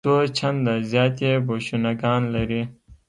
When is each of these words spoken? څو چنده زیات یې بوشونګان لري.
څو 0.05 0.13
چنده 0.37 0.73
زیات 0.91 1.15
یې 1.25 1.33
بوشونګان 1.47 2.21
لري. 2.35 2.61